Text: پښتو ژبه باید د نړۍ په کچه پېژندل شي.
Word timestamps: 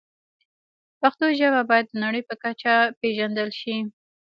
پښتو 1.01 1.25
ژبه 1.39 1.61
باید 1.69 1.87
د 1.89 1.93
نړۍ 2.03 2.21
په 2.29 2.35
کچه 2.43 2.73
پېژندل 2.99 3.49
شي. 3.61 3.77